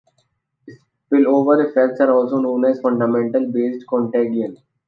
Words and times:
Spillover 1.05 1.69
effects 1.69 1.99
are 2.01 2.11
also 2.11 2.39
known 2.39 2.65
as 2.65 2.81
fundamental-based 2.81 3.85
contagion. 3.87 4.57